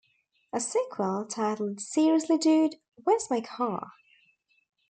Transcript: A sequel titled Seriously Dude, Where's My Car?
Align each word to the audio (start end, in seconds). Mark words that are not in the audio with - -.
A 0.51 0.59
sequel 0.59 1.25
titled 1.25 1.79
Seriously 1.79 2.39
Dude, 2.39 2.77
Where's 3.03 3.29
My 3.29 3.39
Car? 3.39 3.91